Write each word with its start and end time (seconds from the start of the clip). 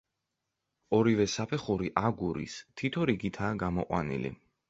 ორივე 0.99 1.27
საფეხური 1.33 1.91
აგურის, 2.03 2.57
თითო 2.83 3.05
რიგითაა 3.13 3.53
გამოყვანილი. 3.65 4.35